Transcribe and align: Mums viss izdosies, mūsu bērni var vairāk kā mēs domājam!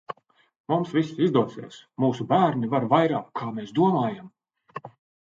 Mums 0.71 0.93
viss 0.97 1.11
izdosies, 1.25 1.77
mūsu 2.05 2.27
bērni 2.33 2.73
var 2.75 2.91
vairāk 2.97 3.31
kā 3.43 3.55
mēs 3.61 3.79
domājam! 3.83 4.37